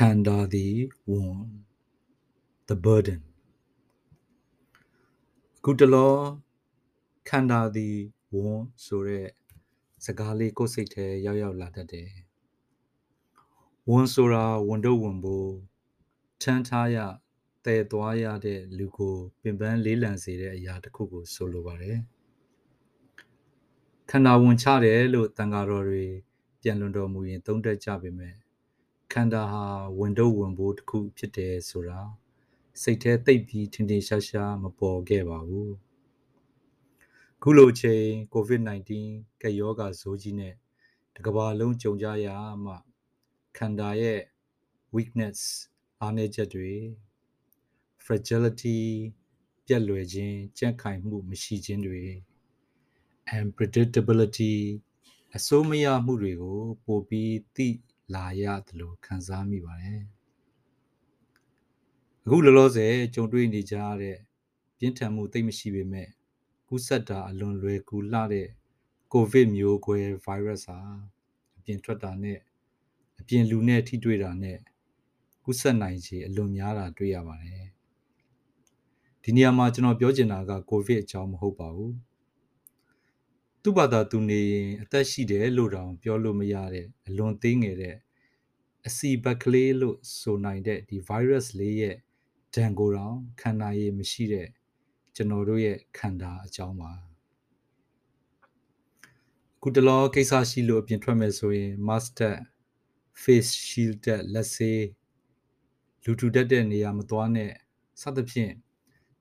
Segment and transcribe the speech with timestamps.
[0.00, 0.76] ခန္ဓာသည်
[1.10, 1.36] ဝန်
[2.68, 3.20] the burden
[5.58, 6.14] အခုတလော
[7.28, 7.96] ခန္ဓာသည်
[8.34, 9.26] ဝန်ဆိုတဲ့
[10.04, 12.10] စကားလေးကိုယ်စိတ်ထဲရောက်ရောက်လာတတ်တယ်
[13.90, 15.50] ဝန်ဆိုတာဝန်တော့ဝန်ဖို့
[16.42, 16.98] ထမ်းထားရ
[17.64, 21.98] တည်သွားရတဲ့လူကိုပင်ပန်းလေးလံစေတဲ့အရာတစ်ခုကိုဆိုလိုပါတယ်
[24.10, 26.04] ခန္ဓာဝန်ချတယ်လို့တန်ဃာတော်တွေ
[26.62, 28.36] ပြန်လွန်တော်မူရင်သုံးတတ်ကြပေမဲ့
[29.12, 29.64] ခန္ဓာဟာ
[29.98, 32.00] ဝင်တော့ဝင်ဖို့တစ်ခုဖြစ်တယ်ဆိုတာ
[32.82, 35.74] စိတ်ထဲသိပ်ပြီးထင်ထင်ရှားရှားမပေါ်ခဲ့ပါဘူး
[37.42, 38.90] ခုလိုချိန် COVID-19
[39.42, 40.54] ကရောဂါဇိုးကြီးနဲ့
[41.14, 42.28] တကဘာလုံးကြုံကြရ
[42.64, 42.74] မှ
[43.56, 44.20] ခန္ဓာရဲ့
[44.94, 45.38] weakness
[46.00, 46.72] အားနည်းချက်တွေ
[48.04, 48.78] fragility
[49.66, 52.04] ပြက်လွယ်ခြင်းကြန့်ခိုင်မှုမရှိခြင်းတွေ
[53.36, 54.54] unpredictability
[55.36, 57.68] အစိုးမရမှုတွေကို ပိုပြီးသိ
[58.14, 60.02] လာရတယ်လို့ခံစားမိပါတယ်
[62.24, 64.16] အခုလောလောဆယ်ကြုံတွေ့နေကြရတဲ့
[64.78, 66.08] ပြင်းထန်မှုသိမရှိပေမဲ့
[66.68, 68.48] ကူးစက်တာအလွန်လွယ်ကူလှတဲ့
[69.12, 70.78] ကိုဗစ်မျိုးကွဲ virus ဟာ
[71.56, 72.38] အပြင်ထွက်တာနဲ့
[73.20, 74.58] အပြင်လူနဲ့ထိတွေ့တာနဲ့
[75.44, 77.64] ကူးစက်နိုင်ခြေအလွန်များတာတွေ့ရပါတယ်
[79.22, 81.94] ဒီနေရာမှာကျွန်တော်ပြောချင်တာကကိုဗစ်အကြောင်းမဟုတ်ပါဘူး
[83.68, 87.96] သူ့ဘာသာသူနေရင်အသက်ရှိတယ်လို့တောင်ပြောလို့မရတဲ့အလွန်သေးငယ်တဲ့
[88.86, 91.96] အစီဘက်ကလေးလို့ဆိုနိုင်တဲ့ဒီ virus လေးရဲ့
[92.54, 94.48] ဒဏ်ကိုတောင်ခန္ဓာရည်မရှိတဲ့
[95.14, 96.92] ကျွန်တော်တို့ရဲ့ခန္ဓာအကြောင်းပါ
[99.62, 102.38] ခုတလောကိစ္စရှိလို့အပြင်ထွက်မယ်ဆိုရင် mask တက်
[103.22, 104.84] face shield တက်လက်ဆေး
[106.04, 107.52] လူထူတတ်တဲ့နေရာမသွားနဲ့
[108.00, 108.52] စသဖြင့်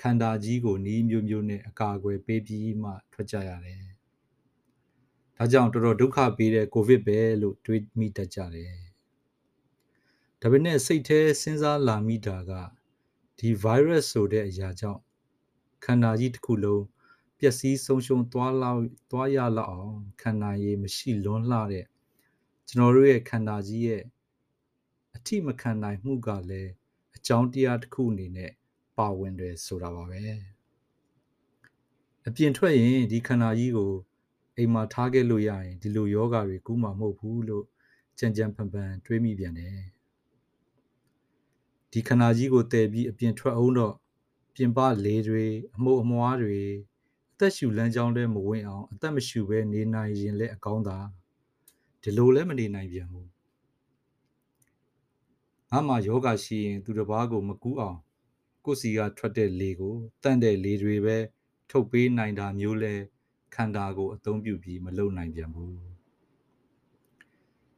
[0.00, 3.82] ခန္ဓာကြီးကိုနီးမျိုးမျိုးနဲ့အကာအကွယ်ပေးပြီးမှထွက်ကြရတယ်။
[5.42, 8.74] ဒါကြောင့်တော်တော်ဒုက္ခပေးတဲ့ကိုဗစ်ပဲလို့တွေးမိတတ်ကြတယ်။
[10.40, 12.52] ဒါပေမဲ့စိတ်ထဲစဉ်းစားလာမိတာက
[13.38, 15.00] ဒီ virus ဆိုတဲ့အရာကြောင့်
[15.84, 16.84] ခန္ဓာကြီးတစ်ခုလုံး
[17.38, 21.86] ပျက်စီးဆုံးရှုံးသွားလောက်သွားရလောက်အောင်ခန္ဓာရည်မရှိလွန်းလှတဲ့
[22.68, 24.02] ကျွန်တော်တို့ရဲ့ခန္ဓာကြီးရဲ့
[25.16, 26.72] အထိမခံနိုင်မှုကလည်း
[27.16, 28.52] အကြောင်းတရားတစ်ခုအနေနဲ့
[28.98, 30.20] ပါဝင်တယ်ဆိုတာပါပဲ
[32.26, 33.92] အပြင်ထွက်ရင်ဒီခန္ဓာကြီးကို
[34.56, 37.64] အိမ်မှာထားခဲ့လို့ရရင်ဒီလိုယောဂါတွေကူးမှာမဟုတ်ဘူးလို့
[38.18, 39.78] ကြံကြံဖန်ဖန်တွေးမိပြန်တယ်
[41.92, 43.94] ဒီခန္ဓာကြီးကိုတည်ပြီးအပြင်ထွက်အောင်တော့
[44.54, 45.46] ပြင်ပလေတွေ
[45.76, 46.60] အမှုအမွားတွေ
[47.32, 50.98] အသက်ရှူလမ်းကြောင်းထဲမဝင်အောင်အသက်မရှူဘဲနေနိုင်ရင်လည်းအကောင်းသာ
[52.02, 53.28] ဒီလိုလည်းမနေနိုင်ပြန်ဘူး
[55.70, 57.98] ငါမှယောဂရှိရင် သူတစ်ပါးကိုမကူးအောင်
[58.64, 61.16] ကိုယ်စီကထွက်တဲ့လေကိုတန့်တဲ့လေတွေပဲ
[61.70, 62.94] ထုတ်ပေးနိုင်တာမျိုးလဲ
[63.54, 65.76] ခန္ဓာကိုအသုံးပြုပြီးမလုပ်နိုင်ပြန်ဘူး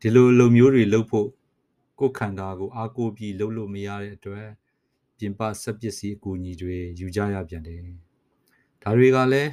[0.00, 1.28] ဒီလိုလုံမျိုးတွေလုပ်ဖို့
[1.98, 4.46] ကိုယ်ခန္ဓာကိုအားကိုးပြီးလုပ်လို့မရတဲ့အတွက်
[5.18, 7.80] ပြင်ပစက်ပစ္စည်းအကူအညီတွေယူကြရပြန်တယ်
[8.82, 9.48] ဒါတွေကလည်း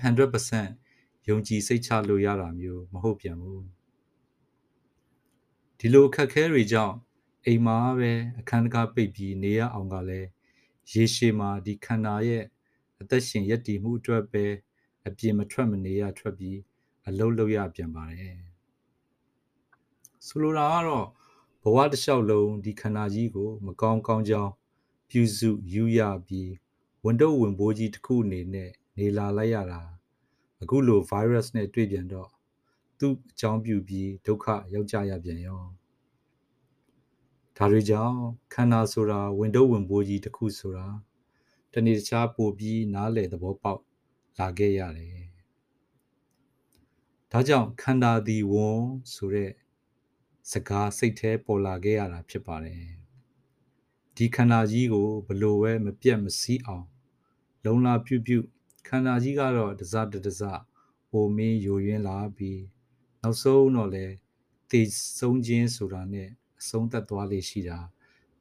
[0.63, 3.63] 100%ယုံကြည်စိတ်ချလို့ရတာမျိုးမဟုတ်ပြန်ဘူး
[5.79, 6.95] ဒီလိုအခက်ခဲတွေကြောင့်
[7.45, 10.27] အိမ်မှာပဲအခန်းတကားပိတ်ပြီးနေရအောင်ကလည်း
[10.91, 12.43] ရေရှည်မှာဒီခန္ဓာရဲ့
[13.01, 14.45] အသက်ရှင်ရည်တည်မှုအတွက်ပဲ
[15.07, 16.59] အပြင်းမထွက်မနေရထွက်ပြီး
[17.07, 18.37] အလုံးလုံးရပြန်ပါတယ်
[20.27, 21.07] ဆိုလိုတာကတော့
[21.63, 24.51] ဘဝတစ်လျှောက်လုံးဒီခန္ဓာကြီးကို မကောင်းကောင်းကြောင်း
[25.09, 26.51] ပြုစုယူရပြီး
[27.03, 29.81] ဝန်တော့ဝင်ဘိုးကြီးတစ်ခုအနေနဲ့နေလာလိုက်ရတာ
[30.61, 32.29] အခုလို virus နဲ့တွေ့ပြန်တော့
[32.99, 35.61] သူ့အကြောင်းပြုပြီးဒုက္ခရောက်ကြရပြန်ရော
[37.57, 38.17] ဒါတွေကြောင့်
[38.53, 40.87] ခန္ဓာဆိုတာဝင်တော့ဝင်ဘိုးကြီးတစ်ခုဆိုတာ
[41.73, 43.81] တနေ့တခြားပို့ပြီးနားလည်သဘောပေါက်
[44.39, 45.25] လာခဲ့ရတယ်
[47.31, 48.81] ဒါကြောင့်ခန္ဓာသည်ဝန်
[49.13, 49.51] ဆိုတဲ့
[50.51, 52.83] စကားစိတ်ထဲပေါ်လာခဲ့ရတာဖြစ်ပါတယ်
[54.15, 56.85] ဒီခန္ဓာကြီးကိုဘလို့ပဲမပြတ်မစည်းအောင်
[57.65, 58.45] လုံလာပြုတ်ပြုတ်
[58.87, 60.41] ခန္ဓာကြီးကတော့တစတတစ
[61.11, 62.61] ပိုမင်းယိုယွင်းလာပြီး
[63.21, 64.05] နောက်ဆုံးတော့လေ
[64.71, 64.81] တေ
[65.19, 66.29] ဆုံးခြင်းဆိုတာနဲ့
[66.59, 67.79] အဆုံးသက်သွားလေရှိတာ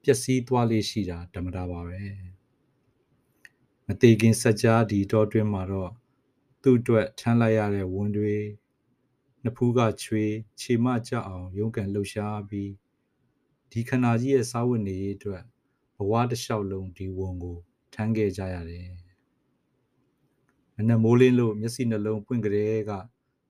[0.02, 2.02] ပျက်စီးသွားလေရှိတာဓမ္မတာပါပဲ
[3.88, 5.92] မသေးခင်စัจ जा ဒီတော့တွင်းမှာတော့
[6.62, 8.36] သူ့အတွက်ထမ်းလိုက်ရတဲ့ဝန်တွေ
[9.44, 10.24] နဖူးကချွေ
[10.60, 12.72] ခြေမကြအောင်ရုန်းကန်လှုပ်ရှားပြီး
[13.70, 15.42] ဒီခန္ဓာကြီးရဲ့စာဝတ်နေရေးအတွက်
[15.96, 17.58] ဘဝတစ်လျှောက်လုံးဒီဝန်ကို
[17.94, 18.88] ထမ်းခဲ့ကြရတယ်
[20.74, 22.92] မနက်မိုးလင်းလို့မျက်စိနှလုံးပွင့်ကြတဲ့က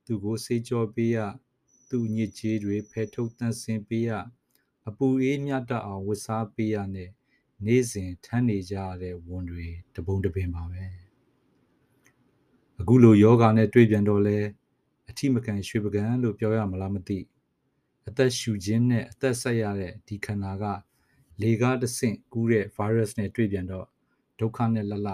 [0.06, 1.18] သူ့ကိုဆေးကြောပေးရ
[1.90, 4.10] သူ့ညစ်ကြေးတွေဖယ်ထုတ်တန့်စင်ပေးရ
[4.88, 7.10] အပူအေးမြတ်တအောင်ဝတ်စားပေးရနဲ့
[7.66, 9.66] နေ့စဉ်ထမ်းနေကြရတဲ့ဝန်တွေ
[9.96, 10.84] တပုံတပင်ပါပဲ
[12.80, 14.38] အခုလိုယောဂာနဲ့တွေ့ပြန်တော့လဲ
[15.10, 17.18] အထိမကန်ရွှေပကံလို့ပြောရမလားမသိ
[18.08, 20.64] အသက်ရှူခြင်းနဲ့အသက်ဆက်ရတဲ့ဒီခန္ဓာက
[21.42, 23.86] လေကားတဆင့်ကူးတဲ့ virus နဲ့တွေ့ပြန်တော့
[24.40, 25.08] ဒုက္ခနဲ့လလ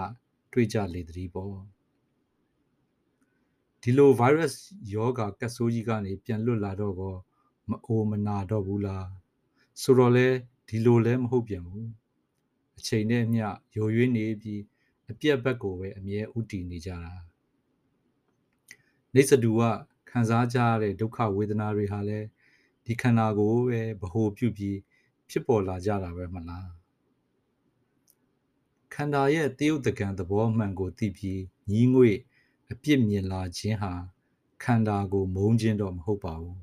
[0.53, 1.55] တွေ့ကြလေတည်းပေါ့
[3.81, 4.53] ဒီလို virus
[4.93, 7.15] ယောဂကတ်ဆိုးကြီးကနေပြန်လွတ်လာတော့ကော
[7.69, 9.07] မအိုမနာတော့ဘူးလား
[9.81, 10.27] ဆိုတော့လေ
[10.67, 11.89] ဒီလိုလဲမဟုတ်ပြန်ဘူး
[12.81, 14.61] အချိန်နဲ့မျှယိုယွင်းနေပြီး
[15.11, 17.13] အပြက်ဘက်ကိုပဲအမြဲဥတည်နေကြတာ
[19.15, 19.61] နေစတူက
[20.09, 22.27] ခံစားကြရတဲ့ဒုက္ခဝေဒနာတွေဟာလည်း
[22.85, 24.77] ဒီခန္ဓာကိုယ်ပဲဗဟိုပြုပြီး
[25.29, 26.69] ဖြစ်ပေါ်လာကြတာပဲမလား
[28.93, 31.41] ခန္ဓာရဲ့တယုတ်တကံသဘောမှန်ကိုသိပြီး
[31.71, 32.17] ညီးငွေ့
[32.71, 33.93] အပြစ်မြင်လာခြင်းဟာ
[34.63, 36.59] ခန္ဓာကိုမုန်းခြင်းတော့မဟုတ်ပါဘူး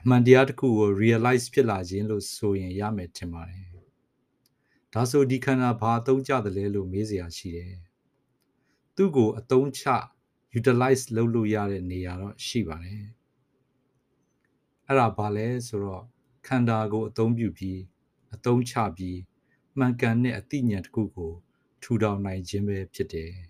[0.00, 3.75] အမှန်တရားတစ်ခုကို realize ဖြစ်လာခြင်းလို့ဆိုရင်ရမယ်ထင်ပါတယ်
[4.98, 7.74] ဒါဆိုဒီခန္ဓာဘာအသုံးကျတယ်လဲလို့မေးစရာရှိတယ်
[8.96, 9.82] သူ့ကိုအသုံးချ
[10.58, 13.02] utilize လုပ်လို့ရတဲ့နေရာတော့ရှိပါတယ်
[14.86, 16.04] အဲ့ဒါဘာလဲဆိုတော့
[16.46, 17.80] ခန္ဓာကိုအသုံးပြုပြီး
[18.34, 19.18] အသုံးချပြီး
[19.78, 21.32] မှန်ကန်တဲ့အသိဉာဏ်တစ်ခုကို
[21.82, 23.32] ထူထောင်နိုင်ခြင်းပဲဖြစ်တယ်။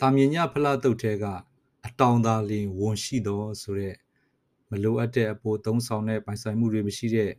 [0.00, 1.24] တာမြင်ညဖလားတုတ်ထဲက
[1.86, 3.96] အတောင်သာလင်ဝန်ရှိတော်ဆိုတဲ့
[4.70, 7.32] မလိုအပ်တဲ့အပေါ်သုံးဆောင်တဲ့ပိုင်ဆိုင်မှုတွေမရှိတဲ့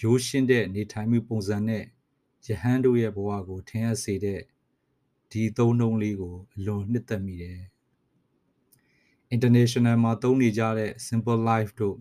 [0.00, 1.84] ရိုးရှင်းတဲ့နေထိုင်မှုပုံစံနဲ့
[2.46, 4.40] ယဟန်တို့ရဲ့ဘဝကိုထင်ရစေတဲ့
[5.30, 7.60] ဒီသုံးနှုံးလေးကိုအလွန်နှစ်သက်မိတယ်။
[9.34, 11.96] international မှာသုံးနေကြတဲ့ simple life တို့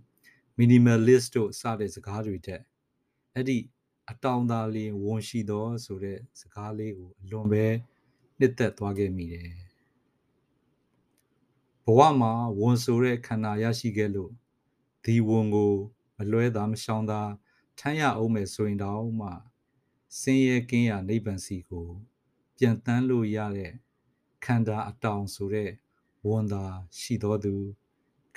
[0.58, 2.62] minimalist တို့စတဲ့စကားတွေတက်
[3.34, 3.58] အဲ့ဒီ
[4.12, 7.66] အတောင်သာလျင်ဝန်ရှိသောဆိုတဲ့စကားလေးကိုအလွန်ပဲ
[8.40, 9.52] နှစ်သက်သွားခဲ့မိတယ်
[11.86, 14.32] ဘဝမှာဝန်ဆိုတဲ့ခန္ဓာရရှိခဲ့လို့
[15.04, 15.74] ဒီဝန်ကို
[16.18, 17.22] မလွဲတာမရှောင်တာ
[17.80, 19.30] ထမ်းရအောင်မယ်ဆိုရင်တော့မှ
[20.20, 21.90] စင်းရဲကင်းရနိဗ္ဗာန်စီကို
[22.58, 23.74] ပြန်တန်းလို့ရတဲ့
[24.46, 25.72] ခန္ဓာအတောင်ဆိုတဲ့
[26.28, 26.66] ဝန်သာ
[27.00, 27.56] ရှိတော်သူ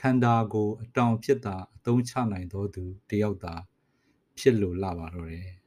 [0.00, 3.54] ခန္ဓာကို အတောင်ဖြစ်တာအသုံးချနိုင်တော်သူတယောက်သာ
[4.38, 5.59] ဖြစ်လို့လာပါတော့တယ်